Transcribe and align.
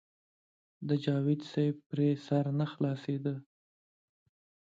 د 0.87 0.89
جاوېد 1.03 1.41
صېب 1.51 1.75
پرې 1.89 2.09
سر 2.25 2.45
نۀ 2.57 2.65
خلاصېدۀ- 2.73 3.35